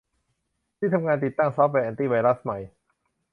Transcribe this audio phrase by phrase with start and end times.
[0.77, 2.57] ที่ทำงานติดตั้งซอฟต์แวร์แอนตี้ไวรัสใหม่